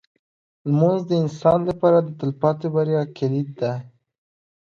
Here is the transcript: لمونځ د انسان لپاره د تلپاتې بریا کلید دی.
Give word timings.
لمونځ 0.69 0.99
د 1.07 1.11
انسان 1.23 1.59
لپاره 1.69 1.97
د 2.01 2.09
تلپاتې 2.19 2.67
بریا 2.75 3.01
کلید 3.17 3.49
دی. 3.59 3.75